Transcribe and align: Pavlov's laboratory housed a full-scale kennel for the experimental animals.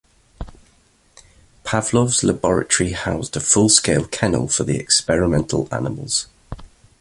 Pavlov's 1.63 2.23
laboratory 2.23 2.93
housed 2.93 3.35
a 3.35 3.39
full-scale 3.39 4.07
kennel 4.07 4.47
for 4.47 4.63
the 4.63 4.79
experimental 4.79 5.67
animals. 5.71 6.25